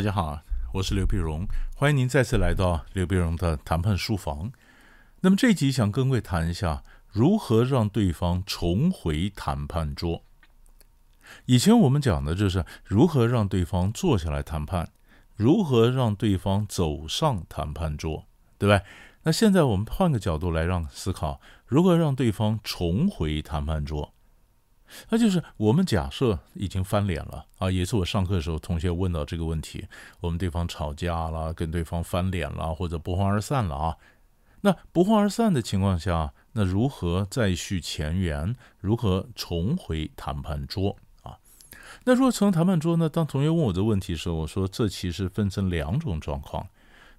[0.00, 0.40] 大家好，
[0.72, 1.46] 我是刘碧荣，
[1.76, 4.50] 欢迎您再次来到刘碧荣的谈判书房。
[5.20, 10.22] 那么这集想跟各位谈一下如何让对方重回谈判桌。
[11.44, 14.88] 以前我们讲的就是如何让对方坐下来谈判，
[15.36, 18.24] 如何让对方走上谈判桌，
[18.56, 18.82] 对吧？
[19.24, 24.14] 那现在我们换个角度来让思考，如何让对方重回谈判桌？
[25.08, 29.86] 那就是我们假设已经翻脸了啊，也是我上课的时候同学问到这个问题，
[30.20, 33.96] 我们对方吵架了，跟对方翻脸了，或者不欢而散了啊。
[34.62, 38.54] 那不欢而散的情况下，那如何再续前缘？
[38.78, 41.38] 如何重回谈判桌啊？
[42.04, 43.08] 那如果从谈判桌呢？
[43.08, 46.68] 当同学问我这问题的时候，我说这其实分成两种状况。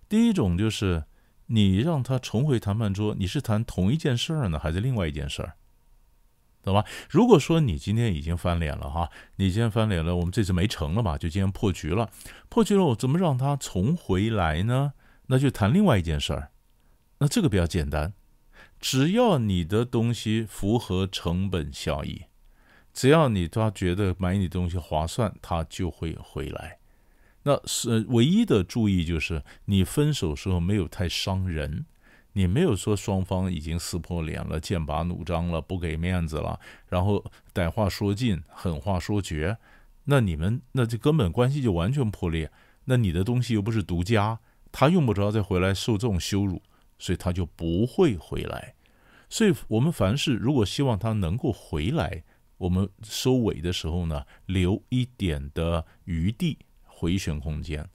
[0.07, 1.05] 第一种就是
[1.47, 5.53] 你让他重回谈判桌，你是谈同一件事儿呢，还是另外一件事儿？
[6.63, 6.85] 懂吧？
[7.09, 12.09] 如果说你今天已经翻脸了哈，你今天翻脸了，我们这次没成了嘛，就今天破局了。
[12.49, 14.93] 破局了，我怎么让他重回来呢？
[15.27, 16.51] 那就谈另外一件事儿。
[17.19, 18.13] 那这个比较简单，
[18.79, 22.23] 只要你的东西符合成本效益，
[22.93, 26.79] 只要你他觉得买你东西划算，他就会回来。
[27.43, 31.85] 那是唯一的注意就是你分手时候没有太伤人，
[32.33, 39.57] 你没有说双方已经撕破脸了、剑拔弩张了、不给面子了，然后歹话说尽、狠话说绝，
[40.05, 42.51] 那你们那这根本关系就完全破裂。
[42.85, 44.39] 那你的东西又不是独家，
[44.71, 46.61] 他用不着再回来受这种羞辱。
[47.01, 48.75] 所以他就不会回来，
[49.27, 52.23] 所以我们凡事如果希望他能够回来，
[52.59, 57.89] 我们收尾的时候呢，留一点的余地回旋空间，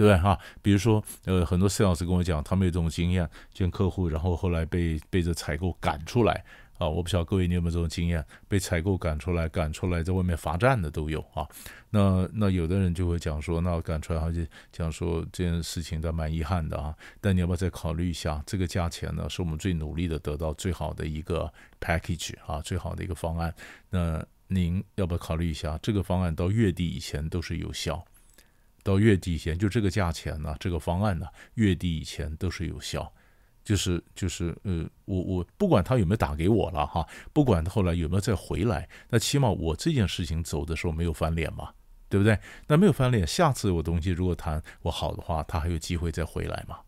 [0.00, 0.38] 对不对哈？
[0.62, 6.42] 比如说，呃，很多 sales 跟我讲，他们有这种经验，见客户，然后后来被被这采购赶出来。
[6.78, 11.46] 啊，我不晓得各位你有没有这种经验，被采购赶出来，赶出来在外面罚站的都有啊。
[11.90, 16.96] 那那有的人就会讲说，那赶出来，而且讲说这件事情的蛮遗憾的啊。
[17.20, 23.54] 但你要不要再考虑一下，这个价钱呢，是我们最努力的得到最好的一个 package 啊，最好的一个方案。
[23.90, 28.02] 那您要不要考虑一下，这个方案到月底以前都是有效，
[28.82, 33.12] 到月底以前就这个价钱呢，这个方案呢，月底以前都是有效。
[33.62, 41.70] 就是就是呃，我我不管他有没有打给我了哈，不管他后来有没有再回来，那起码我这件事情走的时候没有翻脸嘛，
[42.08, 42.36] 对不对？
[42.66, 46.78] 那没有翻脸，下次我东西如果谈我好的话，他还有机会再回来嘛？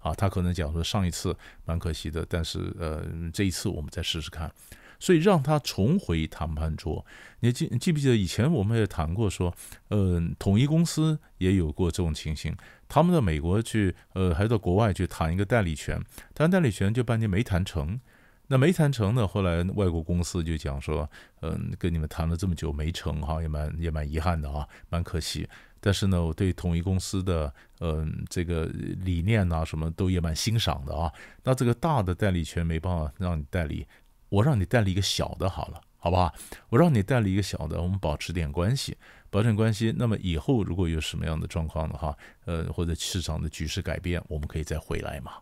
[0.00, 4.52] 啊，他可能讲说上一次蛮可惜的，但是呃这一次我们再试试看。
[4.98, 7.04] 所以让他重回谈判桌。
[7.40, 9.54] 你记记不记得以前我们也谈过说，
[9.88, 12.54] 呃，统一公司也有过这种情形，
[12.88, 16.02] 他们到美国去，呃，还到国外去谈一个代理权，
[16.34, 18.00] 谈代理权就半天没谈成。
[18.48, 21.08] 那没谈成呢，后来外国公司就讲说，
[21.40, 25.48] 嗯，跟你们谈了这么久没成哈，也蛮也蛮遗憾的啊，蛮可惜。
[25.80, 31.12] 但是呢，我对统一公司的嗯这个理念呐，什么都也蛮欣赏的啊。
[31.42, 33.84] 那这个大的代理权没办法让你代理。
[34.28, 36.34] 我让你带了一个小的，好了，好不好？
[36.68, 38.96] 我让你带了一个小的，我们保持点关系，
[39.30, 39.94] 保持点关系。
[39.96, 45.32] 那么以后如果有什么样的状况的话，呃，或者市场的局势改变，我们可以再回来嘛。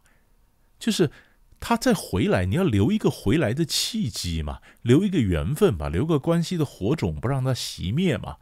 [0.79, 1.11] 就是
[1.59, 8.37] 他再回来，你要留一个回来的契机嘛，留一个缘分吧，留个关系的火种，不让它熄灭嘛。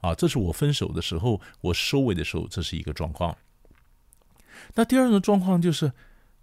[0.00, 3.36] 啊，这是我分手的时候，我收尾的时候，这是一个状况。
[4.74, 5.92] 那第二种状况就是，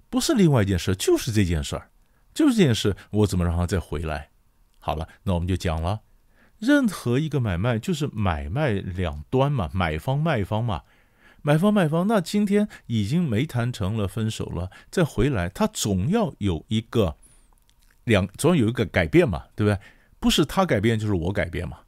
[0.09, 1.89] 不是另外一件事，就是这件事儿。
[2.35, 4.29] 就是这件事，我怎么让他再回来？
[4.78, 6.01] 好了，那我们就讲了，
[6.59, 10.84] 任何一个买卖就是买卖两端嘛，买方卖方嘛，
[11.41, 12.06] 买方卖方。
[12.07, 17.16] 那今天已经没谈成了，分手了，再回来，他总要有一个
[18.03, 19.79] 两，总要有一个改变嘛，对不对？
[20.19, 21.79] 不是他改变，就是我改变嘛。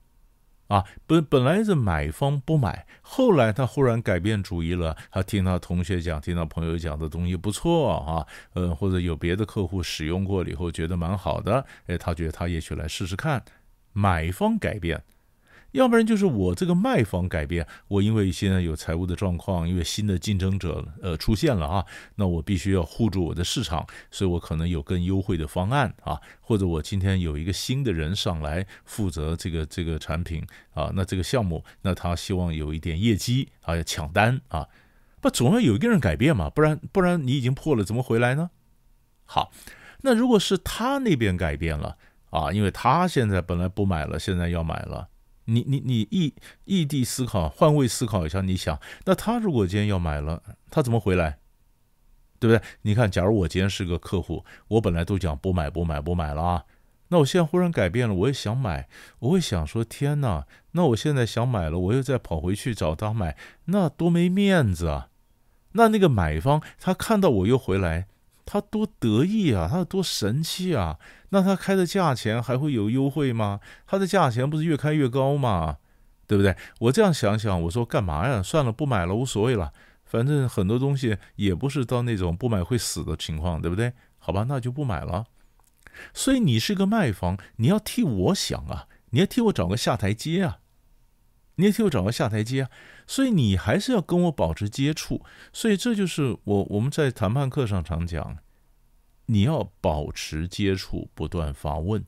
[0.68, 4.96] 啊，本本来是买方不买，后来他忽然改变主意了。
[5.12, 13.44] 他听到同学讲，听到朋友讲的东西不错啊，呃，或者有别的客户使用过了以后觉得蛮好的，哎，他觉得他也许来试试看。
[13.94, 15.04] 买方改变。
[15.72, 21.86] 要不然就是我这个卖方改变，我因为现在有财务的状况，因为新的竞争者呃出现了啊，
[22.16, 34.68] 那我必须要护住我的市场，所以我可能有更优惠的方案啊，或者我今天有一个新的人上来负责这个这个产品啊，那这个项目，那他希望有一点业绩啊，要抢单啊，
[35.22, 38.50] 不总要有一个人改变嘛，不然不然你已经破了怎么回来呢？
[39.26, 39.52] 好，
[40.02, 41.98] 那如果是他那边改变了
[42.30, 45.10] 啊，因为他现在本来不买了，现在要买了。
[45.48, 46.34] 你你你异
[46.66, 51.40] 异地思考，换位思考一下，你想，那他如果今天要买了，他怎么回来？
[52.40, 52.64] 对不对？
[52.84, 56.66] 你看，假如我今天是个客户，我本来都讲不买不买不买了啊，
[57.08, 58.88] 那我现在忽然改变了，我也想买，
[59.20, 60.46] 我会想说：天哪！
[60.74, 63.36] 那我现在想买了，我又再跑回去找他买，
[63.66, 65.10] 那多没面子啊！
[65.72, 68.08] 那那个买方他看到我又回来，
[68.50, 70.98] 他多得意啊，他多神气啊！
[71.32, 73.60] 那他开的价钱还会有优惠吗？
[73.86, 75.80] 他的价钱不是越开越高吗？
[76.26, 76.56] 对不对？
[76.80, 78.42] 我这样想想，我说干嘛呀？
[78.42, 79.74] 算了，不买了，无所谓了。
[80.06, 83.92] 反正很多东西也不是到那种不买会死的情况，对不对？
[84.18, 85.26] 好吧，那就不买了。
[86.14, 90.60] 所以你是个卖方，你要替我想啊，你要替我找个下台阶啊，
[91.58, 92.70] 你也替我找个下台阶啊。
[93.06, 95.24] 所以你还是要跟我保持接触。
[95.54, 98.38] 所以这就是我我们在谈判课上常讲，
[99.28, 102.04] 你要保持接触，不断发问。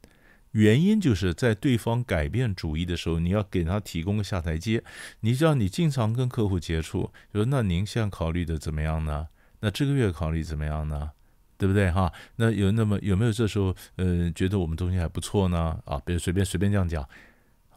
[0.51, 4.83] 原因就是在对方改变主意的时候，你要给他提供个下台阶。
[5.19, 9.27] 你知道，你经常跟客户接触，说那您现在考虑的怎么样呢？
[9.59, 11.11] 那这个月考虑怎么样呢？
[11.57, 12.11] 对不对哈？
[12.37, 15.77] 那有那么有没有这时候呃觉得我们东西还不错呢？
[15.85, 17.07] 啊，比如随便随便这样讲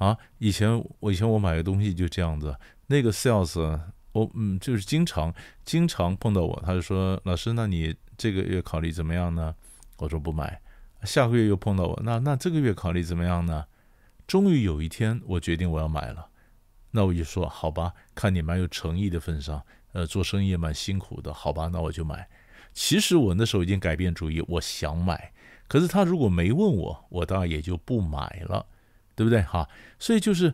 [0.02, 0.18] 啊。
[0.38, 0.68] 以前
[1.00, 2.56] 我以前我买个东西就这样子，
[2.86, 3.78] 那个 sales
[4.12, 5.32] 我嗯就是经常
[5.64, 9.54] 经常碰到我，他就说老师，那你这个月考虑怎么样呢？
[9.98, 10.60] 我说不买。
[11.04, 13.66] 下个月又碰到我，那那这个月考虑怎么样呢？
[14.26, 16.28] 终于有一天，我决定我要买了。
[16.92, 22.28] 那我就说好吧，看你蛮有诚意的份上，呃，做生意也蛮辛苦的，好吧，那我就买。
[22.72, 25.32] 其实我那时候已经改变主意，我想买。
[25.66, 28.66] 可是他如果没问我，我当然也就不买了，
[29.22, 29.40] 对不对？
[29.42, 29.68] 哈，
[30.00, 30.52] 所以就是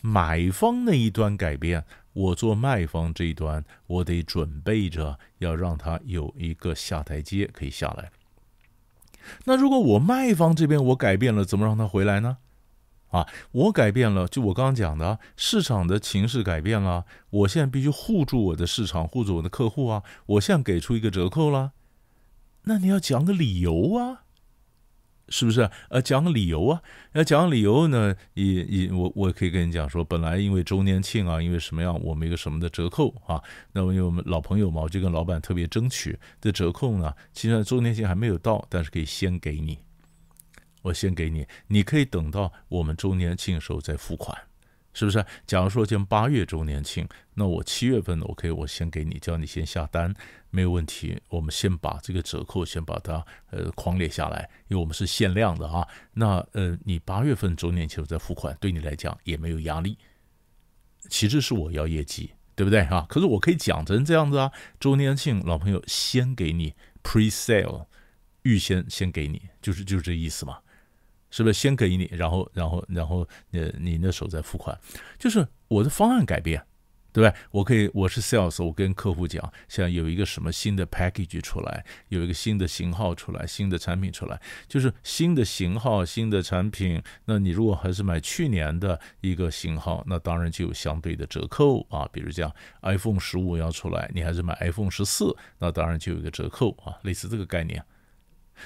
[0.00, 1.84] 买方那一端改变，
[2.14, 8.10] 我做卖方这一端，我得准备着要让他有一个下台阶可以下来。
[9.44, 12.38] 那如果我卖方这边我改变了，怎么让他回来呢？
[13.08, 20.02] 啊，我改变了，就我刚刚讲的，市场的情势改变了，我现在必须护住我的市场，护住我的客户啊！
[20.26, 21.72] 我现在给出一个折扣了，
[22.62, 24.22] 那你要讲个理由啊。
[25.28, 25.68] 是不是？
[25.88, 26.82] 呃，讲理由啊，
[27.12, 33.42] 要讲理由呢，也也我我可以跟你讲说，本来因为周年庆啊，因为什么样，我们一个什么的折扣啊，
[33.72, 39.78] 那么因为我们老朋友嘛，我就跟老板特别争取的折扣呢，其实周年庆还没有到，但是可以先给你，
[40.82, 44.36] 我先给你，你可以等到我们周年庆的时候再付款。
[44.96, 45.22] 是不是？
[45.46, 50.14] 假如说今八月周年庆，那我七月份 OK，我先给你，叫你先下单，
[50.48, 51.20] 没有问题。
[51.28, 55.86] 我们先把这个折扣先把它呃框列下来，因为我们是限量的啊。
[56.14, 59.98] 那呃，你八月份周年庆再付款，对你来讲也没有压力。
[61.10, 63.04] 其实是我要业绩，对不对啊？
[63.06, 64.50] 可是我可以讲成这样子啊，
[64.80, 67.84] 周年庆老朋友先给你 pre sale，
[68.44, 70.60] 预先先给你，就是就是这意思嘛。
[71.36, 74.74] 是不是先给你，然后，然后，然后，呃，你那时候再付款，
[75.18, 76.58] 就是我的方案改变，
[77.12, 77.38] 对不对？
[77.50, 87.02] 我可以，我是 sales，我跟客户讲，现在有一个什么新的 package 出来，有一个新的型号出来，新的产品出来，就是新的型号、新的产品。
[87.26, 92.08] 那你如果还是买去年的一个型号，那当然就有相对的折扣啊。
[92.10, 92.50] 比如讲
[92.80, 97.84] ，iPhone 十五要出来，你还是买 iPhone 十四，那当然就有一个折扣啊，类似这个概念。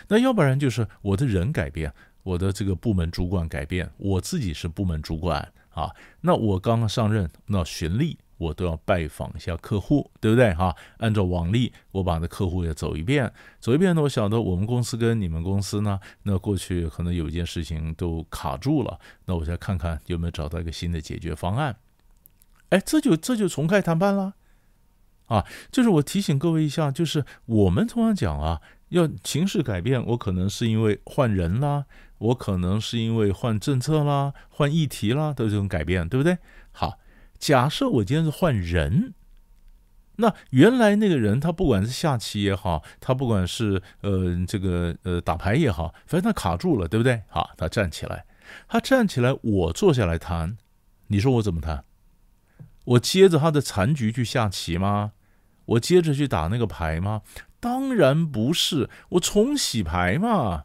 [0.07, 1.93] 那要不然就是我的人改变。
[2.23, 5.91] 我的这个部门主管改变，我自己是部门主管啊。
[6.21, 10.75] 那我刚刚上任，那循例我都要拜访一下客户，对不对哈？
[10.99, 14.03] 按照往例，我把那客户也走一遍，走一遍呢。
[14.03, 21.77] 我晓得我们公司跟你们公司呢，那过去可能有一件事情都卡住了，那我再看看有没有找到一个新的解决方案。
[22.71, 24.35] 哎，这就这就重开谈判了
[25.27, 25.47] 啊！
[25.71, 31.87] 就是我提醒各位一下，就是我们通常讲啊，要情势改变，我可能是因为换人啦。
[32.19, 36.37] 我可能是因为换政策啦、换议题啦，都有这种改变，对不对？
[36.71, 36.99] 好，
[37.39, 39.15] 假设我今天是换人，
[40.17, 47.23] 那原来那个人他不管是下棋也好，他不管是呃这个呃打牌也好，反正他卡住了，对不对？
[47.29, 48.27] 好，他站起来，
[48.69, 50.59] 他站起来，我坐下来谈，
[51.07, 51.85] 你说我怎么谈？
[52.85, 55.13] 我接着他的残局去下棋吗？
[55.71, 57.23] 我接着去打那个牌吗？
[57.59, 60.65] 当然不是，我重洗牌嘛。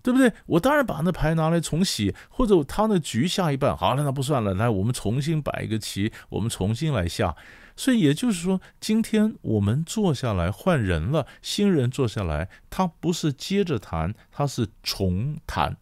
[0.00, 0.32] 对不对？
[0.46, 4.54] 我当然把那牌拿来重洗，或者他那局下一半，好了，那不算了。
[4.54, 7.36] 来，我们重新摆一个棋，我们重新来下。
[7.76, 15.76] 所以也就是说，今天我们坐下来换人了，新人坐下来，他不是接着谈，他是重谈，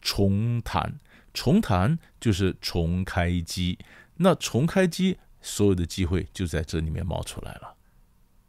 [0.00, 0.98] 重谈，
[1.34, 3.78] 重谈就是重开机。
[4.16, 7.74] 那重开机，所有的机会就在这里面冒出来了。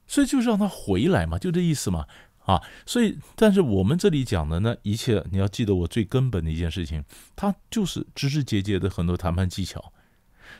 [0.07, 2.07] 所以就是让他回来嘛，就这意思嘛。
[2.45, 7.05] 啊，所以，但是我们这里讲的呢，一切你要记得我最根本的一件事情，
[7.37, 9.93] 它就是枝枝节节的很多谈判技巧，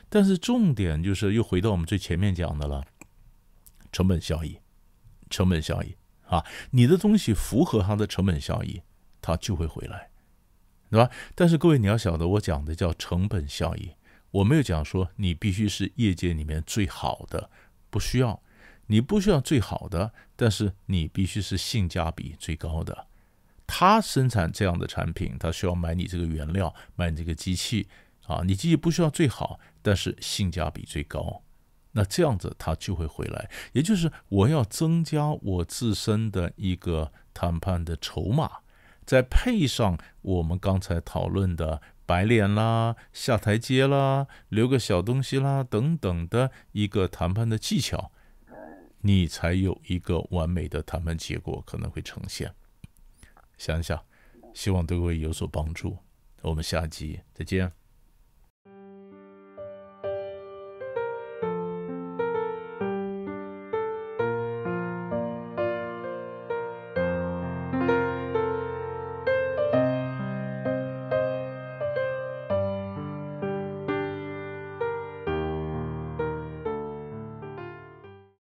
[0.08, 2.84] 但是重点就是又回到我们最前面讲的了，
[3.92, 4.58] 成本效益，
[5.28, 5.94] 成本效益
[6.26, 8.80] 啊，你的东西符合它的成本效益，
[9.20, 10.08] 它就会回来。
[10.90, 11.10] 对吧？
[11.34, 13.90] 但是各位你要晓得，我讲的叫成本效益，
[14.34, 17.50] 我没有讲说你必须是业界里面最好的，
[17.88, 18.42] 不需要，
[18.86, 23.06] 你不需要最好的，但是你必须是性价比最高的。
[23.64, 27.86] 他生产这样的产品，他需要买你这个原料，买你这个机器
[28.26, 31.42] 啊，你机器不需要最好，但是性价比最高。
[31.92, 38.50] 那这样子他就会回来，也就是我要增加我自身的一个谈判的筹码，
[39.06, 48.10] 再配上我们刚才讨论的白脸啦、下台阶啦、留个小东西啦等等的一个谈判的技巧，
[49.00, 52.54] 你才有一个完美的谈判结果可能会呈现。
[53.56, 54.04] 想想，
[54.52, 55.96] 希望对各位有所帮助。
[56.42, 57.83] 我们下集再见。